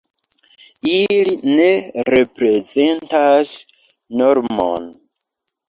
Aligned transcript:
Ili 0.93 1.35
ne 1.59 1.67
reprezentas 2.09 3.55
normon. 4.25 4.93